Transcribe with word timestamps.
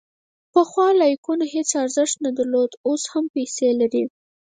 پخوا 0.53 0.87
لایکونه 1.01 1.45
هیڅ 1.55 1.69
ارزښت 1.83 2.15
نه 2.25 2.31
درلود، 2.37 2.71
اوس 2.87 3.03
هم 3.11 3.25
پیسې 3.35 3.69
لري. 3.79 4.03